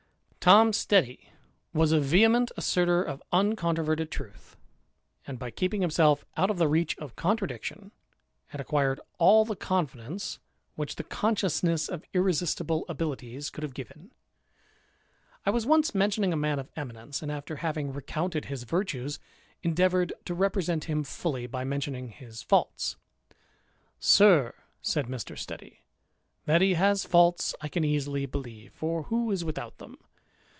[0.43, 1.29] Tom Steady
[1.71, 4.57] was a vehement assertor of uncontroverted truth;
[5.27, 7.91] and, by keeping himself out of the reach of con tradiction,
[8.47, 10.39] had acquired all the confidence
[10.73, 11.93] which the 324 THE IDLER.
[11.93, 11.93] I.
[11.93, 14.09] of inesistible abilities could have given.
[15.43, 19.19] 1 was once mentioning a man of eminence, and, after having recounted tiis virtues,
[19.61, 22.95] endeavoured to represent him fully, by mentioning his faults."
[23.99, 25.37] Sir," said Mr.
[25.37, 25.83] Steady,"
[26.47, 29.97] that he has faults I can easily believe, for who is without them